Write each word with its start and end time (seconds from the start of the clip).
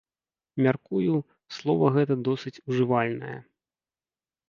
Мяркую, 0.67 1.15
слова 1.59 1.87
гэта 1.99 2.13
досыць 2.31 2.57
ужывальнае. 2.73 3.37